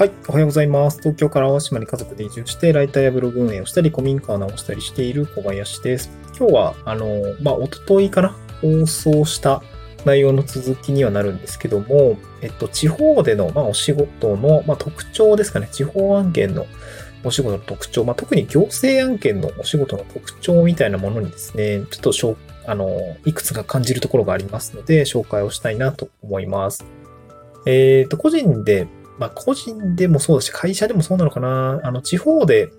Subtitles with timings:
[0.00, 0.96] はい、おはようございます。
[1.00, 6.10] 東京から淡島に家族で移住して、ライターやブログ運営をしたり、古民家を直したりしている小林です。
[6.38, 7.06] 今日は、あの、
[7.42, 9.62] まあ、おとといかな放送した
[10.06, 15.68] 内容の続きにはなるんですけども、えっと、地方での、まあ、お仕事の、まあ、特徴ですかね。
[15.70, 16.64] 地方案件の
[17.22, 26.86] お仕事の特徴、まあ、特に行政案件のお仕事の特徴みたいなものにですね、ちょっとしょあの、いくつか感じるところがありますので、紹介をしたいなと思います。
[27.66, 28.88] えっ、ー、と、個人で
[29.20, 31.80] まあ、個人でもそうだし、会社でもそうなのかな。
[31.84, 32.72] あの、地方で、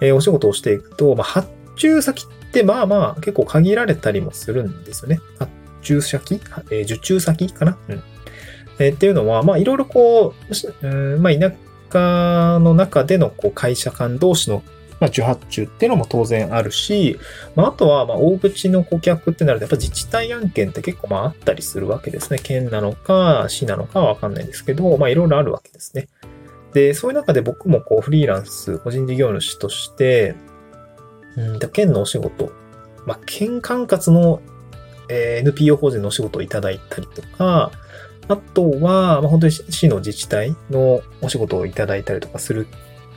[0.00, 5.20] え、お仕事をしていくと、まあ、発注先ってまあまあ結構限られたりもするんですよね。
[5.38, 5.50] 発
[5.80, 6.34] 注先、
[6.70, 7.78] えー、受注先かな？
[7.88, 8.02] うん。
[8.78, 10.34] えー、っていうのは、まあいろいろこ
[10.82, 11.52] う、うん、まあ田
[11.90, 14.62] 舎の中でのこう会社間同士の
[15.02, 17.18] まあ、受発注っていうのも当然あるし、
[17.56, 22.38] まあ、あとは、ま大口の顧客ってなると、やっぱ自治体案件って結構まああったりするわけですね。
[22.40, 26.08] 県なのか、市なのかわかんないんですけど、まあいろいろあるわけですね。
[26.72, 30.36] で、そういう中で僕もこうフリーランス、個人事業主として、
[31.36, 32.52] うんと、県のお仕事、
[33.04, 34.40] まあ、県管轄の
[35.08, 37.70] え NPO 法人のお仕事をいただいたりとか、
[38.28, 42.66] あとは、まあ、本当に市の自治体のお仕事をいただいたりとかする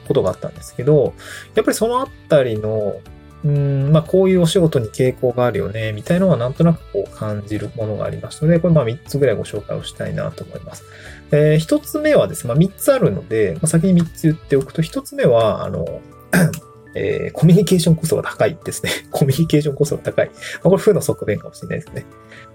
[0.06, 1.14] ことがあったんですけど、
[1.56, 3.00] やっぱりそのあたりの、
[3.44, 10.84] うん、まあこういうお仕事に傾向があるよね、みたいのはなんとなくこう感じるものがありましたので、これまあ3つぐらいご紹介をしたいなと思います。
[11.32, 16.02] え、1つ目はですね、まあ3つあるので、まあ、先に3つ言っておくと、1つ目は、あの、
[16.96, 18.92] えー、コミュニケーションコストが高いですね。
[19.12, 20.28] コミュニケーションコストが高い。
[20.28, 22.06] まあ、これ負の側面かもしれないですね。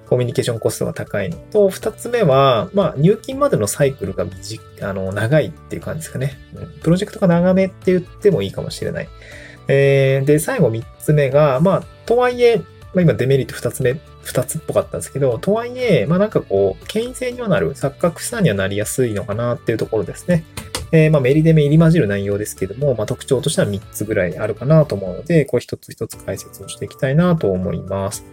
[0.09, 6.37] コミュニケーションコストが高いのと、二つ目は、まあ、入金までのサイクルが短あの長いっていう感じですかね。
[6.83, 9.09] プロジェクトが長めって言ってもいいかもしれない。
[9.69, 20.45] えー、で、最後三つ目が、まあ、とはいえ、まあ、今デメリット二つ目、二つっぽかったんですけど、とはいえ、まあなんかこう、権威性にはなる、錯覚さにはなりやすいのかなっていうところですね。
[20.93, 28.25] えー、まあメリデメ入り混じる内容ですけども、まあ特徴としては3つぐらいあるかなと思うので、こう一つ一つ解説をしていきたいなと思います。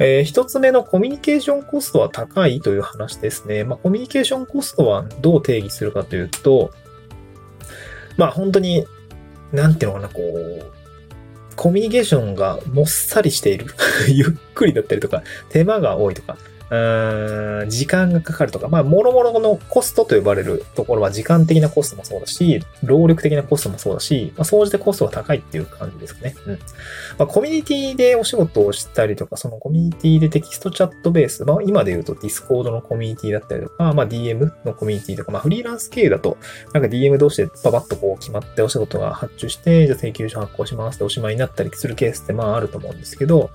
[0.00, 3.64] えー、一つ目のコミュニケーションコストは高いという話ですね。
[3.64, 6.70] まあ、コミュニケーションコストはどう定義するかというと、
[8.16, 8.86] まあ、本当に、
[9.52, 10.72] なんていうのかな、こう、
[11.56, 13.66] コミュニケーションがもっさりしている
[14.08, 16.36] ゆっくりだったりとか、手間が多いとか、
[16.70, 26.34] 時間がかかるとか、まあ、もろもろのコストと呼ばれるところは時間的なコストもそうだし、労力的なコストもそうだし、まあ、総じてコストが高いっていう感じですかね。
[26.46, 26.58] うん。
[27.18, 36.36] まあ、コミュニティでお仕事をしたりとか、そのコミュニティでテキストチャットベース、まあ、今で言うとディスコードのコミュニティだったりとか、まあ、DM のコミュニティとか、まあ、フリーランス経由だと、
[36.74, 43.50] なんか DM 同士でパパッとこう決まってお仕事が発注して、じゃあ請求書発行しますっておしまいになったりするケースってまああると思うんですけど、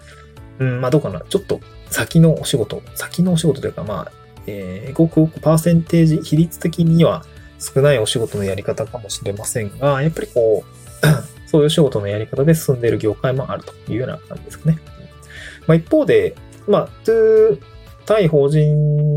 [0.59, 1.22] うん、まあどうかな。
[1.30, 1.59] ちょっと
[1.90, 4.12] 先のお仕事、先のお仕事というか、まあ、
[4.47, 7.25] えー、ごくごくパーセンテージ、比率的には
[7.59, 11.08] 少ないお仕事のやり方かもしれませんが、やっぱりこう、
[11.47, 14.80] そういうお仕事のやり方で進んでいる業界もあるというような感じですかね。
[15.68, 16.36] まあ、一方で、
[16.68, 16.90] まあ、
[18.06, 19.12] 対法人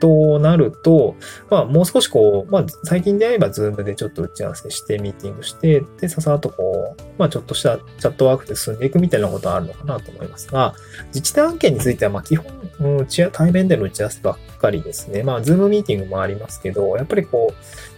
[0.00, 1.16] となると、
[1.50, 10.74] まあ、もう少しこう、まあ、最近であれば、ズームでちょっと打ち合わせして、ミーティングして、で、ささっとこう、まあ、ちょっとしたチャットワークで進んでいくみたいなことはあるのかなと思いますが、
[11.08, 12.46] 自治体案件については、まあ、基本、
[12.80, 15.22] うん、対面での打ち合わせばっかりですね。
[15.22, 17.54] まあ、ズームミーティングもありますけど、やっぱりこ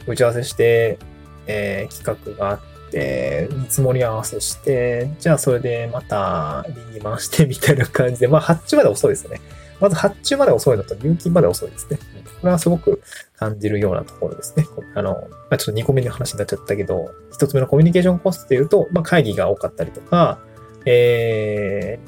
[0.07, 0.99] う、打ち合わせして、
[1.47, 9.41] えー、企画があって、見積もり合わせして、じゃあそれでまた、臨に回してみたいな感じで、まあ、発注まで遅いですね。
[9.81, 11.99] まず発注まで遅いのと入金まで遅いですね。
[12.41, 13.03] これはすごく
[13.37, 14.67] 感じるようなところですね。
[14.95, 15.19] あの、ま
[15.51, 20.39] あ、ちょっと2個目の話になっちゃったけど、1つ目のコミュニケーションコストで言うと、まあ、会議が多かったりとか、
[20.85, 21.99] え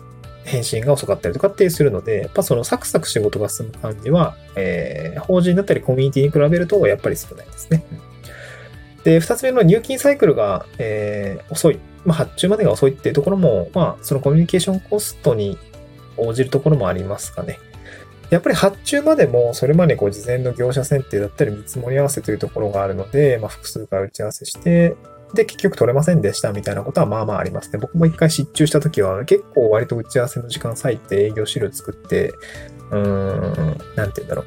[0.45, 7.84] ー、返信が遅かったりとかっていうするので、やっぱそのサクサク仕事が進む感じは、えー、法人だったりコミュニティに比べるとやっぱり少ないですね。
[9.05, 11.78] で、二つ目の入金サイクルが、えー、遅い。
[12.05, 15.59] まあ、発注までが遅いっていうところも、まあ、そのコミュニケーションコストに
[16.21, 17.59] 応じるところもありますかね。
[18.31, 24.97] やっぱり発注までも、それまでこう事前の業者選定だったり見積もり合わせというところがあるので、まあ、複数回打ち合わせして、
[25.34, 27.78] で、結局取れませんでしたみたいなことはまあまあありますね。
[27.78, 32.33] 僕も一回失注した時は結構割と打ち合わせの時間割いて営業資料作って、
[32.91, 34.45] うーん、なんて言うんだろ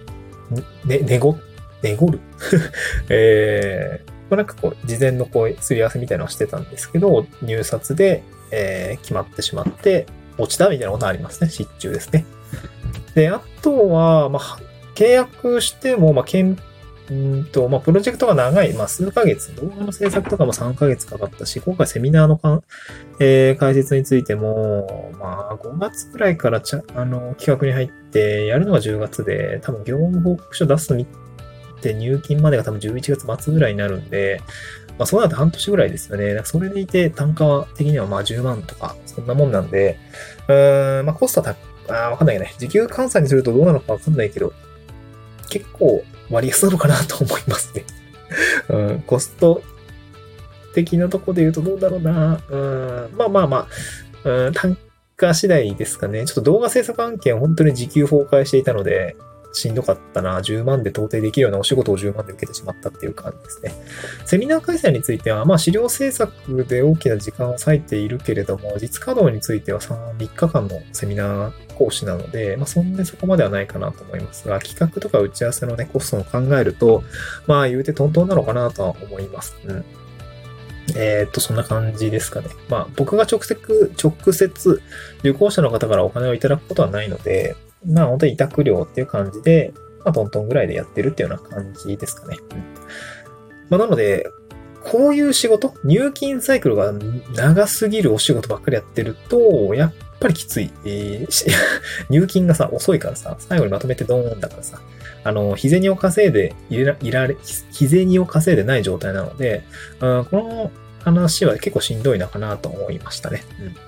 [0.85, 0.87] う。
[0.87, 1.37] ね、ねご、
[1.81, 2.19] ねごる？
[3.09, 10.05] えー、まあ、なんかこう、事前のこう、すり合わせみたいなのをしてたんですけど、入札で、えー、決まってしまって、
[10.37, 11.49] 落ちたみたいなことありますね。
[11.49, 12.25] 失注ですね。
[13.15, 14.59] で、あとは、まあ、
[14.95, 16.57] 契約しても、まあ、けん、
[17.11, 22.63] んと、まあ、プロジェクトが長い、まあ、数ヶ月、動画の制作とかも3ヶ月かかったし、今回セミナーのかん、
[23.19, 31.05] えー、解説についても、まあ、5月くらいからちゃ、あの、企画に入って、やるのが10月で、多分業務報告書出すっ
[31.81, 34.41] て入金までが多分11月末ぐらいになるんで、
[34.97, 36.41] まあそうなると半年ぐらいですよね。
[36.43, 39.97] それでいて単価的にはまあ10万とか、そんなもんなんで、
[40.47, 41.55] うーん、まあコストは
[41.87, 42.53] た、あわかんないよね。
[42.57, 44.53] 時給換算にするとどうなのかわかんないけど、
[45.49, 47.83] 結構割安なのかなと思いますね。
[48.69, 49.61] うん、コスト
[50.73, 52.41] 的なとこで言うとどうだろうな。
[52.49, 53.67] うん、まあまあま
[54.23, 54.77] あ、うん、単
[55.17, 56.25] 価次第ですかね。
[56.25, 59.15] ちょっと動画制作案件本当に時給崩壊していたので、
[59.53, 60.39] しんどかったな。
[60.39, 63.71] 10万で到底できるようなお仕事を10万で受けてしまったっていう感じですね。
[64.25, 77.03] セミナー開催については、まあ資料制作で大きな時間を割いているけれども、実稼働については 3, 3日間のセミナー講師なので、まあそんなそこまではないかなと思いますが、企画とか打ち合わせのね、コストを考えると、
[77.47, 79.55] まあ言うてトントンなのかなとは思います。
[79.65, 79.85] うん。
[80.95, 82.47] えー、っと、そんな感じですかね。
[82.69, 84.81] まあ、僕が直接、直接、
[85.19, 87.55] 受講者の方からお金をいただくことはないので、
[87.85, 89.73] まあ本当に委託料っていう感じで、
[90.03, 92.37] まあトントンぐらいでやってるっていうような感じですかね。
[93.69, 94.27] まあなので、
[94.83, 96.91] こういう仕事、入金サイクルが
[97.35, 100.71] 長すぎるお仕事ばっかりやってると、やっぱりきつい。
[100.85, 101.51] えー、
[102.09, 104.81] 入金がさ、遅いからさ、最後にまとめてドーンだからさ、
[105.23, 107.37] あの、日銭を稼いでいら、いられ、
[107.71, 109.63] 日銭を稼いでない状態なので、
[109.99, 110.71] うん、この
[111.03, 113.43] 話は結構しんどいのかなと思いましたね。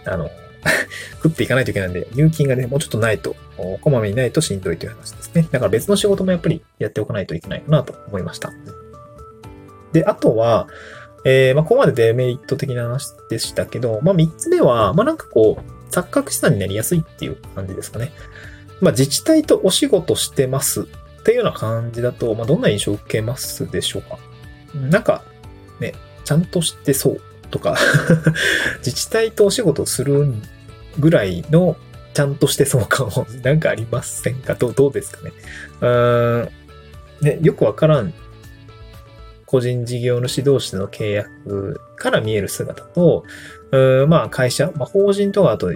[0.05, 0.13] うん。
[0.13, 0.29] あの、
[1.21, 3.35] 食っていかないといけないんで、入金がね、もうちょっとないと、
[3.81, 5.47] こまめにないとしんどいという話ですね。
[5.51, 8.51] だから別の仕事もやっぱりやっておかないといけないかなと思いました。
[9.91, 10.67] で、あとは、
[11.25, 18.11] えー、まあ、ここまでデメリット的な話でしたけど、まあ、三つ目は、まあ、なんかこう、錯覚資産になりやすいっていう感じですかね。
[18.81, 20.85] まあ、自治体とお仕事してますっ
[21.23, 24.17] ていうような感じだと、まあ、どんな印象を受けますでしょうか。
[24.75, 25.23] なんか、
[25.79, 25.93] ね、
[26.25, 27.77] ちゃんとしてそうとか
[28.79, 30.41] 自治体とお仕事するん
[30.99, 31.75] ぐらいの
[32.13, 34.55] ちゃんとしてそう感をなんかありませんか？
[34.55, 35.31] どどうですかね？
[35.81, 36.49] うーん。
[37.21, 38.13] ね、よくわからん
[39.45, 43.23] 個人事業主同士の契約から見える姿と、
[43.71, 44.09] うん。
[44.09, 45.71] まあ会社、まあ法人とかあと、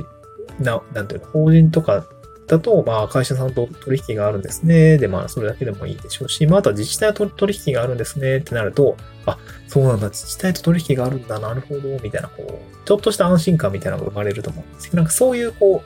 [0.60, 2.06] な、なんていうの、法人とか
[2.48, 4.98] だと、まあ会社さんと取引があるんですね。
[4.98, 8.38] で、まあそれだけでもいいでしょうし、まああとは自治体と取引があるんですね。
[8.38, 8.96] ってなると、
[9.26, 15.84] あ、そうなんだ、自治体と取引があるんだ、なるほど、みたいな、こう、ちょっとした安心感みたいなのが生まれると思うんですけど、なんかそういうこ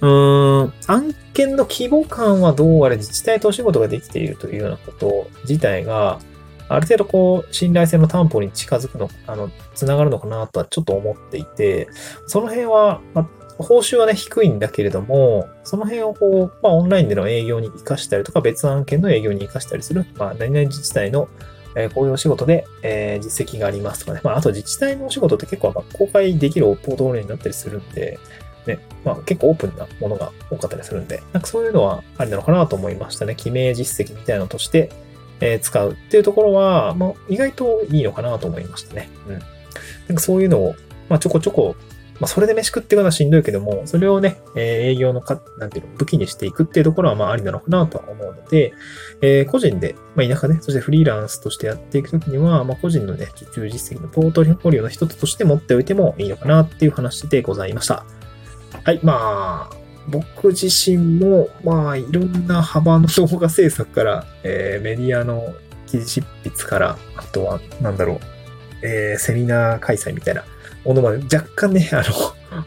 [0.00, 6.20] う、うーん、案件の規模感はどうあれ自治体とお仕事ができているというようなこと自体が、
[6.68, 11.88] ある程度こう、信頼性の担保に近づくの、あの、つながるのかなとはちょっと思っていて、
[12.26, 13.28] その辺は、ま、
[13.58, 21.28] 報酬はね、低いんだけれども、その辺をこう、まあ、オンラインでの営業に活かしたりとか、別案件の営業に活かしたりする、まあ、何々自治体の、
[21.74, 24.20] えー、こういうお仕事で、えー、実績がありますとかね。
[24.22, 28.18] まあ、あと自治体のお仕事って結構、まあ、公開できるポートフォリオになったりするんで、
[28.68, 33.34] ね、まあ結構オープンなものが多かったりするんで、なんかそういうのはありなのかなと思いましたね。
[33.34, 34.90] 記名実績みたいなのとして、
[35.40, 39.08] えー、使うっていうところは、まあ意外といいのかなと思いましたね。
[39.26, 39.32] うん。
[39.32, 39.38] な
[40.12, 40.74] んかそういうのを、
[41.08, 41.74] まあちょこちょこ、
[42.20, 48.72] まあそれで飯食っていくのはしんどいけども、それをね、えー、営業のか、なんていうの、武器にしていくっていうところはまあありなのかなとは思うので、
[49.20, 58.04] えー、個人で、まあ田舎で、そしてフリーランスとしてやっていくときには、まあ個人のね、受注実績のポートフォリオの一つとして持っておいてもいいのかなっていう話でございました。
[58.84, 59.76] はい、まあ、
[60.08, 65.54] 僕自身も、まあ、いろんな幅の動画制作から、えー、メディアの
[65.86, 68.18] 記事執筆から、あとは、なんだろう、
[68.82, 70.44] えー、セミナー開催みたいな
[70.88, 72.02] ものまで、若干ね、 あ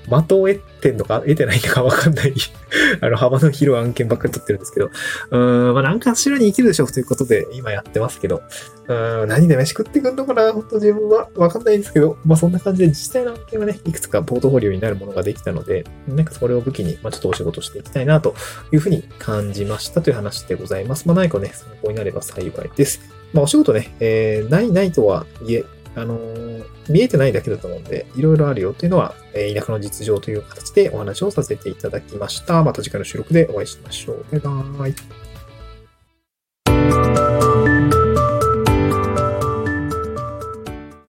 [0.09, 2.33] の、的を得てんのか、得てないのかわかんない
[3.01, 8.43] あの、幅の広い案件ばっかり取ってるんですけど、うーん、まあ、なんかしらに生きるでしょうということで、今やってますけど、
[8.87, 18.35] うーん、何で飯食ってくんのかな本当自分はわかんないんですけど、まあ、そんな感じで自治体の案件はね、いくつかポートフォリオになるものができたので、なんかそれを武器に、まあ、ちょっとお仕事していきたいなと
[18.71, 21.07] いうふうに感じましたという話でございます。
[21.07, 23.01] まあ、何かね、参考になれば幸いです。
[23.33, 32.63] まあ、お仕事ね、えー、ないないとはいえ、あのー、見えてないだけだと思うんで、いろいろあるよというのは、えー、田舎の実情という形でお話をさせていただきました。
[32.63, 34.25] また次回の収録でお会いしましょう。
[34.31, 35.30] バイバーイ。